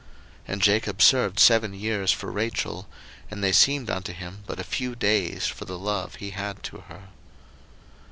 [0.47, 2.87] 01:029:020 And Jacob served seven years for Rachel;
[3.29, 6.79] and they seemed unto him but a few days, for the love he had to
[6.89, 7.09] her.